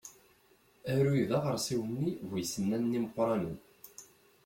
[0.93, 3.57] Aruy d aɣersiw-nni bu isennanen imeqqranen.